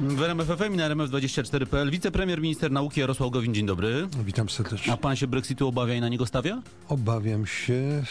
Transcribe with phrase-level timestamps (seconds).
[0.00, 4.08] W RMF FM i na RMF24.pl wicepremier, minister nauki Jarosław Gowin, dzień dobry.
[4.24, 4.92] Witam serdecznie.
[4.92, 6.62] A pan się Brexitu obawia i na niego stawia?
[6.88, 8.02] Obawiam się,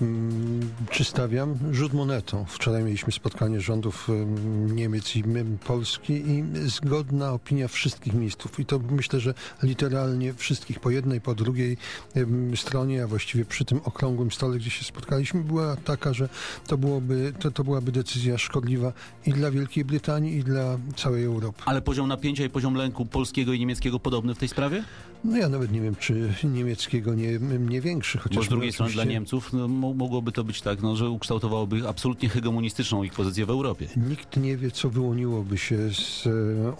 [0.00, 2.44] mm, czy stawiam rzut monetą.
[2.44, 8.60] Wczoraj mieliśmy spotkanie rządów mm, Niemiec i mm, Polski i zgodna opinia wszystkich ministrów.
[8.60, 11.76] I to myślę, że literalnie wszystkich po jednej, po drugiej
[12.56, 16.28] stronie, a właściwie przy tym okrągłym stole, gdzie się spotkaliśmy, była taka, że
[16.66, 18.92] to, byłoby, to, to byłaby decyzja szkodliwa
[19.26, 21.62] i dla Wielkiej Brytanii, i dla całej Europy.
[21.66, 24.84] Ale poziom napięcia i poziom lęku polskiego i niemieckiego podobny w tej sprawie?
[25.24, 28.92] No ja nawet nie wiem, czy niemieckiego nie, nie większy, chociaż Bo z drugiej strony
[28.92, 33.46] dla Niemców no, mo- mogłoby to być tak, no, że ukształtowałoby absolutnie hegemonistyczną ich pozycję
[33.46, 33.86] w Europie.
[33.96, 36.30] Nikt nie wie, co wyłoniłoby się z e,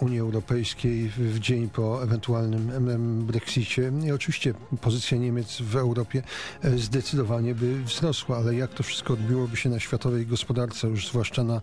[0.05, 3.91] Unii Europejskiej w, dzień po ewentualnym Brexicie.
[4.05, 6.23] I oczywiście pozycja Niemiec w Europie
[6.61, 11.43] e, zdecydowanie by wzrosła, ale jak to wszystko odbiłoby się na światowej gospodarce, już zwłaszcza
[11.43, 11.61] na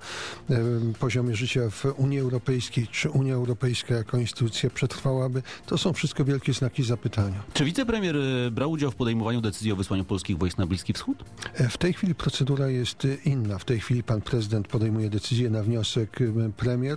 [0.98, 6.52] poziomie życia w Unii Europejskiej, czy Unia Europejska jako instytucja przetrwałaby, to są wszystko wielkie
[6.52, 7.42] znaki zapytania.
[7.54, 11.24] Czy wicepremier y, brał udział w podejmowaniu decyzji o wysłaniu polskich wojsk na Bliski Wschód?
[11.54, 13.58] E, W tej chwili procedura jest e, inna.
[13.58, 16.96] W tej chwili pan prezydent podejmuje decyzję na wniosek e, premier,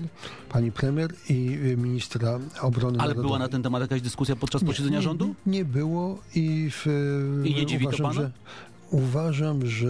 [0.49, 3.27] pani premier i ministra obrony Ale narodowej.
[3.27, 5.35] była na ten temat jakaś dyskusja podczas posiedzenia nie, rządu?
[5.45, 6.85] Nie było i, w,
[7.45, 8.21] I nie dziwi to uważam, pana?
[8.21, 8.31] że
[8.91, 9.87] Uważam, że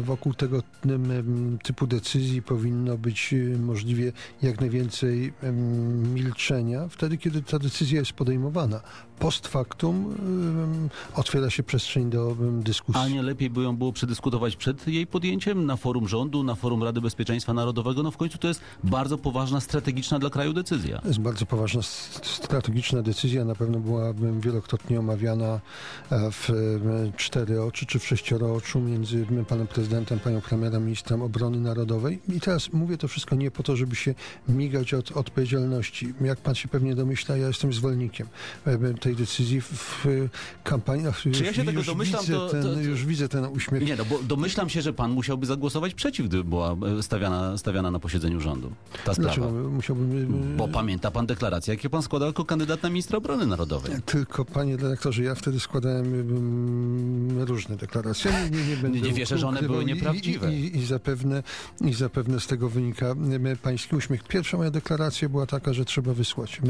[0.00, 7.42] wokół tego em, typu decyzji powinno być e, możliwie jak najwięcej em, milczenia, wtedy kiedy
[7.42, 8.80] ta decyzja jest podejmowana.
[9.18, 13.02] Post factum em, otwiera się przestrzeń do dyskusji.
[13.02, 16.82] A nie lepiej by ją było przedyskutować przed jej podjęciem na forum rządu, na forum
[16.82, 18.02] Rady Bezpieczeństwa Narodowego?
[18.02, 21.00] No w końcu to jest bardzo poważna, strategiczna dla kraju decyzja.
[21.04, 21.82] Jest bardzo poważna
[22.22, 23.44] strategiczna decyzja.
[23.44, 25.60] Na pewno byłaby wielokrotnie omawiana
[26.10, 26.54] e, w e,
[27.16, 32.18] cztery oczy czy w sześcioro oczu między panem prezydentem, panią premierem, ministrem obrony narodowej.
[32.28, 34.14] I teraz mówię to wszystko nie po to, żeby się
[34.48, 36.14] migać od odpowiedzialności.
[36.20, 38.26] Jak pan się pewnie domyśla, ja jestem zwolennikiem
[38.66, 40.06] e, tej decyzji w,
[40.64, 41.04] kampanii.
[41.32, 43.82] Czy ja się tego domyślam, Widzę to- ten, to- to- Już widzę ten uśmiech.
[43.86, 47.90] Nie, no bo domyślam się, że pan musiałby zagłosować przeciw, gdyby była e, stawiana, stawiana
[47.90, 48.72] na posiedzeniu rządu
[49.04, 49.34] ta sprawa.
[49.34, 50.34] Dlaczego musiałbym...
[50.54, 53.92] e, Bo pamięta pan deklarację, jakie pan składał jako kandydat na ministra obrony narodowej.
[54.06, 58.27] Tylko, panie redaktorze, ja wtedy składałem ym, różne deklaracje.
[58.32, 60.54] Nie, nie, nie, będę Nie wierzę, że one były nieprawdziwe.
[60.54, 61.42] I, i, i, zapewne,
[61.80, 63.14] I zapewne z tego wynika
[63.62, 64.22] pański uśmiech.
[64.22, 66.60] Pierwsza moja deklaracja była taka, że trzeba wysłać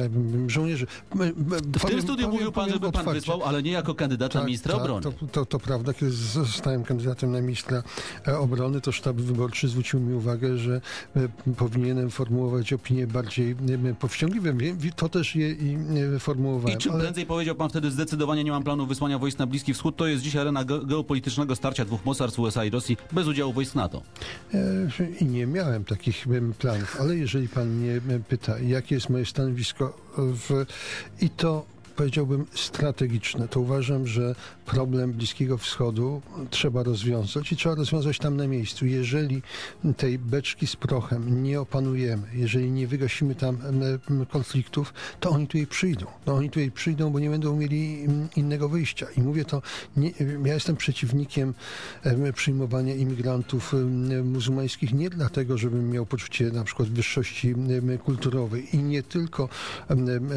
[0.46, 0.86] żołnierzy.
[1.20, 1.34] Ym,
[1.78, 3.12] W tym studiu mówił pan, żeby pan otwarcie.
[3.20, 5.02] wysłał, ale nie jako kandydat na Tak, ministra tak, obrony.
[5.02, 7.82] To, to, to prawda, kiedy zostałem kandydatem na ministra
[8.28, 10.80] e, obrony, to sztab wyborczy zwrócił mi uwagę, że
[11.16, 13.56] e, powinienem formułować opinie bardziej
[14.00, 14.54] powściągliwe.
[14.96, 15.78] To też je i
[16.14, 16.78] e, formułowałem.
[16.78, 19.74] I czym ale- prędzej powiedział pan wtedy zdecydowanie nie mam planu wysłania wojsk na Bliski
[19.74, 20.86] Wschód, to jest dzisiaj arena ge-
[21.54, 24.02] starcia dwóch mocarstw USA i Rosji bez udziału wojsk NATO.
[24.54, 24.58] E,
[25.20, 26.26] I nie miałem takich
[26.58, 30.66] planów, ale jeżeli pan mnie pyta, jakie jest moje stanowisko w,
[31.20, 31.64] i to
[31.96, 34.34] powiedziałbym strategiczne, to uważam, że
[34.68, 38.86] problem Bliskiego Wschodu trzeba rozwiązać i trzeba rozwiązać tam na miejscu.
[38.86, 39.42] Jeżeli
[39.96, 43.58] tej beczki z prochem nie opanujemy, jeżeli nie wygasimy tam
[44.28, 46.06] konfliktów, to oni tutaj przyjdą.
[46.26, 49.06] No, oni tutaj przyjdą, bo nie będą mieli innego wyjścia.
[49.16, 49.62] I mówię to,
[49.96, 50.12] nie,
[50.44, 51.54] ja jestem przeciwnikiem
[52.02, 53.74] em, przyjmowania imigrantów
[54.24, 57.54] muzułmańskich nie dlatego, żebym miał poczucie na przykład wyższości
[58.04, 59.48] kulturowej i nie tylko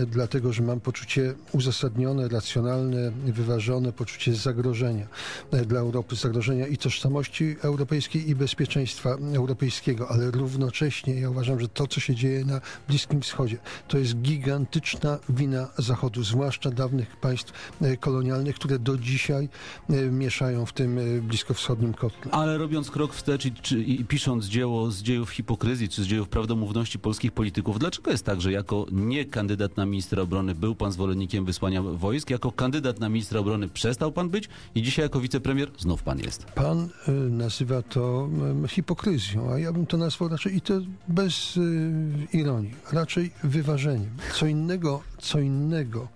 [0.07, 5.07] dlatego, że mam poczucie uzasadnione, racjonalne, wyważone poczucie zagrożenia
[5.51, 11.67] e, dla Europy, zagrożenia i tożsamości europejskiej i bezpieczeństwa europejskiego, ale równocześnie ja uważam, że
[11.67, 17.53] to, co się dzieje na Bliskim Wschodzie, to jest gigantyczna wina Zachodu, zwłaszcza dawnych państw
[17.81, 19.49] e, kolonialnych, które do dzisiaj
[19.89, 22.31] e, mieszają w tym bliskowschodnim kotle.
[22.31, 26.29] Ale robiąc krok wstecz i, czy, i pisząc dzieło z dziejów hipokryzji, czy z dziejów
[26.29, 30.91] prawdomówności polskich polityków, dlaczego jest tak, że jako nie kandydat na ministra obrony był pan
[30.91, 35.71] zwolennikiem wysłania wojsk, jako kandydat na ministra obrony przestał pan być i dzisiaj jako wicepremier
[35.79, 36.45] znów pan jest?
[36.45, 38.29] Pan y, nazywa to
[38.65, 40.73] y, hipokryzją, a ja bym to nazwał raczej i to
[41.07, 41.91] bez y,
[42.33, 44.09] ironii, raczej wyważeniem.
[44.33, 46.07] Co innego, co innego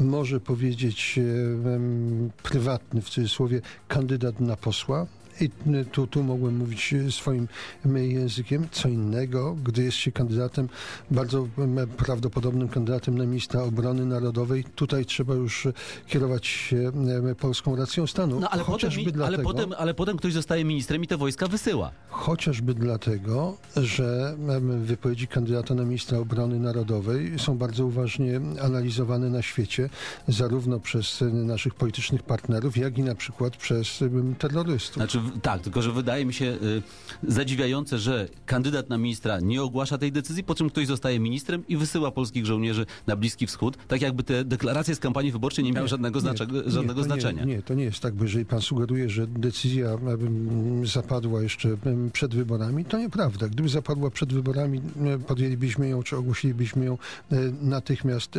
[0.00, 1.20] może powiedzieć
[2.42, 5.06] prywatny, w cudzysłowie, kandydat na posła,
[5.42, 5.50] i
[5.84, 7.48] tu, tu mogłem mówić y, swoim
[7.86, 8.66] y, językiem.
[8.72, 10.68] Co innego, gdy jest się kandydatem,
[11.10, 11.48] bardzo
[11.82, 14.64] y, prawdopodobnym kandydatem na ministra obrony narodowej.
[14.64, 15.68] Tutaj trzeba już
[16.06, 16.92] kierować się
[17.38, 18.40] polską racją stanu.
[18.40, 21.46] No ale potem, mi- ale, dlatego, potem, ale potem ktoś zostaje ministrem i te wojska
[21.46, 21.90] wysyła.
[22.08, 24.36] Chociażby dlatego, że
[24.80, 29.88] wypowiedzi kandydata na ministra obrony narodowej są bardzo uważnie analizowane na świecie,
[30.28, 34.00] zarówno przez e, naszych politycznych partnerów, jak i na przykład przez
[34.38, 34.96] terrorystów.
[34.96, 36.82] Znaczy tak, tylko że wydaje mi się y,
[37.22, 41.76] zadziwiające, że kandydat na ministra nie ogłasza tej decyzji, po czym ktoś zostaje ministrem i
[41.76, 45.88] wysyła polskich żołnierzy na Bliski Wschód, tak jakby te deklaracje z kampanii wyborczej nie miały
[45.88, 47.44] żadnego, znaczego, żadnego to znaczenia.
[47.44, 49.98] Nie, nie, to nie jest tak, bo jeżeli pan sugeruje, że decyzja
[50.84, 51.76] zapadła jeszcze
[52.12, 53.48] przed wyborami, to nieprawda.
[53.48, 54.80] Gdyby zapadła przed wyborami,
[55.26, 56.98] podjęlibyśmy ją, czy ogłosilibyśmy ją
[57.32, 58.38] e, natychmiast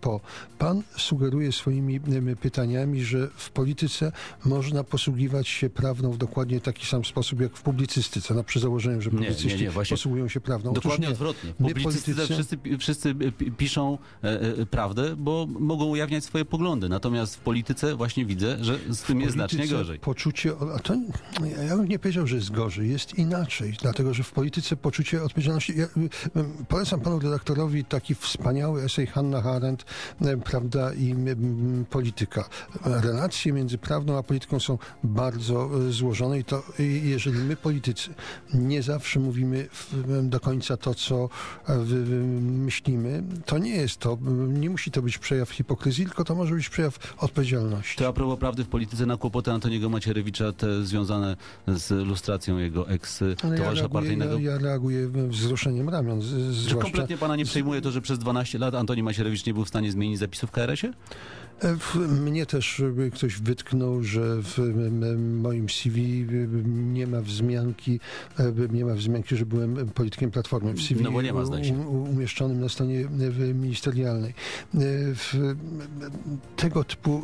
[0.00, 0.20] po.
[0.58, 2.00] Pan sugeruje swoimi
[2.40, 4.12] pytaniami, że w polityce
[4.44, 9.00] można posługiwać się prawdą w dokładnie taki sam sposób, jak w publicystyce, no przy założeniu,
[9.02, 10.72] że Nie, nie, publicyści nie, właśnie posługują się prawdą.
[10.72, 11.12] Dokładnie nie.
[11.12, 11.52] odwrotnie.
[11.52, 16.88] Publicystyce politycy- wszyscy, wszyscy pi- piszą e, e, prawdę, bo mogą ujawniać swoje poglądy.
[16.88, 19.98] Natomiast w polityce właśnie widzę, że z tym jest znacznie gorzej.
[19.98, 20.94] Poczucie, a to
[21.68, 25.74] ja- bym nie powiedział, że jest gorzej, jest inaczej, dlatego że w polityce poczucie odpowiedzialności.
[25.78, 25.86] Ja,
[26.68, 29.84] polecam panu redaktorowi taki wspaniały esej Hannah Arendt,
[30.22, 31.14] y, prawda, i
[31.90, 32.48] polityka.
[32.84, 36.62] Relacje między prawdą a polityką są bardzo y, złożone i to
[37.02, 38.14] jeżeli my politycy
[38.54, 39.68] nie zawsze mówimy
[40.22, 41.28] do końca to, co
[41.68, 41.78] e,
[42.40, 44.18] myślimy, to nie jest to,
[44.48, 47.98] nie musi to być przejaw hipokryzji, tylko to może być przejaw odpowiedzialności.
[47.98, 51.36] To a propos prawdy w polityce na kłopoty Antoniego Macierewicza, te związane
[51.66, 54.38] z lustracją jego eks-towarzysza ja partyjnego.
[54.38, 56.22] ja, ja reaguję wzruszeniem ramion.
[56.22, 59.54] Z, Czy zwłaszcza, kompletnie pana nie przejmuje to, że przez 12 lat Antoni Macierewicz nie
[59.54, 60.92] był w stanie zmienić zapisów w KRS-ie?
[61.60, 64.58] E, w, mnie też e, ktoś wytknął, że w
[65.42, 66.24] moim CV e,
[66.68, 68.00] nie ma wzmianki,
[68.38, 70.72] e, nie ma wzmianki, że byłem politykiem Platformy.
[70.74, 71.78] W CV No bo nie ma, zdaje się.
[71.88, 73.04] umieszczonym na stronie
[73.54, 74.34] ministerialnej.
[76.56, 77.22] Tego typu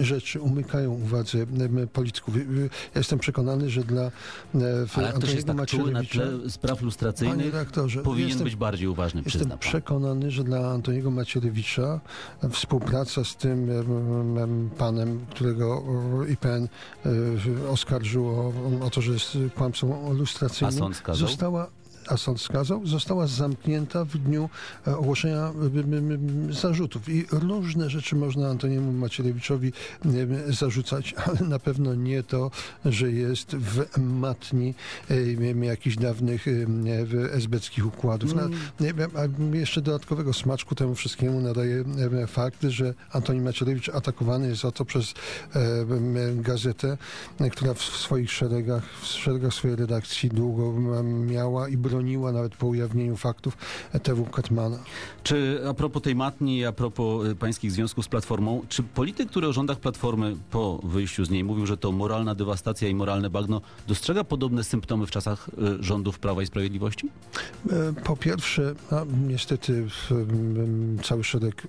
[0.00, 1.38] rzeczy umykają uwadze
[1.92, 2.36] polityków.
[2.36, 2.42] Ja
[2.94, 4.10] jestem przekonany, że dla
[4.94, 6.38] Ale jak ktoś jest Antoniego tak czuły na Macierewicza...
[6.40, 7.52] tle spraw lustracyjnych,
[8.04, 9.58] powinien jestem być bardziej uważny, Jestem pan.
[9.58, 12.00] przekonany, że dla Antoniego Macierewicza
[12.50, 15.82] współpraca z tym em, em, panem, którego
[16.28, 16.68] IPN
[17.70, 18.52] oskarżył o,
[18.86, 21.70] o to, że jest kłamcą A lustracyjnym, została
[22.10, 24.50] a sąd skazał, została zamknięta w dniu
[24.86, 25.52] e, ogłoszenia
[26.50, 27.08] zarzutów.
[27.08, 29.72] I różne rzeczy można Antoniemu Macierewiczowi
[30.48, 32.50] zarzucać, ale na pewno nie to,
[32.84, 34.74] że jest w matni
[35.08, 36.46] em, jakichś dawnych
[37.04, 38.34] w esbeckich układów.
[38.34, 38.48] Na,
[38.80, 41.84] nie wiem, a jeszcze dodatkowego smaczku temu wszystkiemu nadaje
[42.22, 45.14] e, fakt, że Antoni Macierewicz atakowany jest o to przez
[45.54, 45.86] e,
[46.34, 46.98] gazetę,
[47.40, 50.72] e, która w swoich szeregach, w szeregach swojej redakcji długo
[51.02, 51.99] miała i broniła
[52.32, 53.56] nawet po ujawnieniu faktów
[53.92, 54.78] e, TW Katmana.
[55.22, 59.48] Czy a propos tej matni, a propos y, pańskich związków z Platformą, czy polityk, który
[59.48, 63.60] o rządach Platformy po wyjściu z niej mówił, że to moralna dewastacja i moralne bagno,
[63.88, 65.48] dostrzega podobne symptomy w czasach
[65.80, 67.08] y, rządów Prawa i Sprawiedliwości?
[67.70, 68.74] E, Po pierwsze,
[69.28, 69.86] niestety
[71.02, 71.66] cały szereg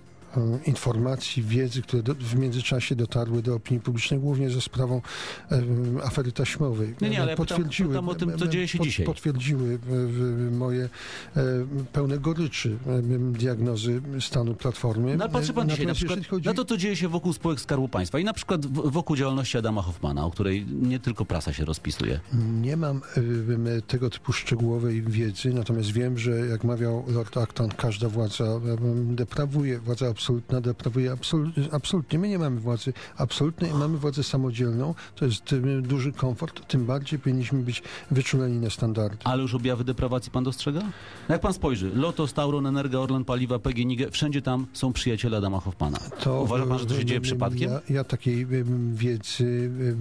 [0.65, 5.01] informacji, wiedzy, które do, w międzyczasie dotarły do opinii publicznej, głównie ze sprawą
[5.49, 5.65] em,
[6.03, 6.95] afery taśmowej.
[7.01, 9.05] Nie, nie, ale ja pytam- potwierdziły, pytam o tym, co dzieje się dzisiaj.
[9.05, 10.83] Potwierdziły e, w- moje
[11.35, 11.41] e,
[11.93, 13.01] pełne goryczy e,
[13.31, 15.17] diagnozy stanu Platformy.
[15.17, 17.59] No ale patrzy pan dzisiaj na przykład chodzi- na to, co dzieje się wokół spółek
[17.61, 21.65] Skarbu Państwa i na przykład wokół działalności Adama Hoffmana, o której nie tylko prasa się
[21.65, 22.19] rozpisuje.
[22.61, 23.01] Nie mam
[23.87, 28.45] tego typu szczegółowej wiedzy, natomiast wiem, że jak mawiał Lord Acton, każda władza
[28.95, 30.20] deprawuje, władza absolutna
[30.61, 32.19] deprawuje absol, absolutnie.
[32.19, 34.95] My nie mamy władzy absolutnej, mamy władzę samodzielną.
[35.15, 39.17] To jest y, duży komfort, tym bardziej powinniśmy być wyczuleni na standardy.
[39.23, 40.81] Ale już objawy deprawacji pan dostrzega?
[41.29, 45.97] Jak pan spojrzy, Lotos, Tauron, Energa, Orlen, Paliwa, PGNiG, wszędzie tam są przyjaciele Adama Hoffmana.
[46.41, 47.71] Uważa pan, że to się y, dzieje y, przypadkiem?
[47.71, 49.95] Ja, ja takiej y, wiedzy y,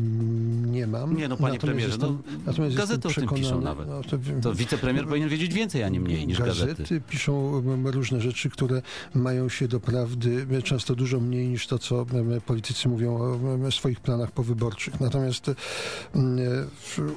[0.70, 1.16] nie mam.
[1.16, 3.88] Nie no, panie Natomiast premierze, jestem- no, natomiast gazety o tym piszą nawet.
[3.88, 6.66] no, to, To wicepremier powinien wiedzieć więcej, a nie mniej niż gazety.
[6.66, 8.82] Gazety piszą różne rzeczy, które
[9.14, 13.18] mają się do prawdy em, często dużo mniej niż to, co em, politycy mówią
[13.66, 15.00] o swoich planach powyborczych.
[15.00, 15.50] Natomiast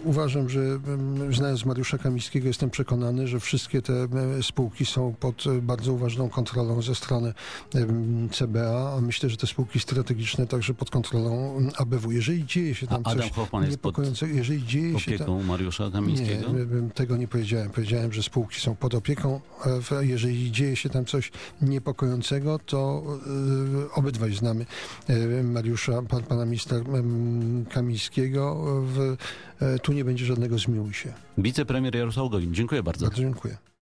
[0.03, 0.79] uważam, że
[1.31, 4.07] znając Mariusza Kamińskiego jestem przekonany, że wszystkie te
[4.41, 7.33] spółki są pod e, bardzo uważną kontrolą ze strony
[8.31, 12.11] CBA, a myślę, że te spółki strategiczne także pod kontrolą ABW.
[12.11, 15.15] Jeżeli dzieje się tam A Adam coś niepokojącego, jeżeli dzieje się tam...
[15.15, 16.47] Opieką Mariusza Kamińskiego?
[16.49, 17.69] Nie, tego nie powiedziałem.
[17.69, 19.41] Powiedziałem, że spółki są pod opieką.
[19.91, 21.31] E, Jeżeli dzieje się tam coś
[21.61, 24.65] niepokojącego, to e, obydwaj znamy
[25.07, 28.55] e, Mariusza, pan, pana ministra em, Kamińskiego.
[28.85, 29.17] W,
[29.81, 31.13] tu nie będzie żadnego zmiłuj się.
[31.37, 33.05] Wicepremier Jarosław Gowin, dziękuję bardzo.
[33.05, 33.57] Bardzo dziękuję.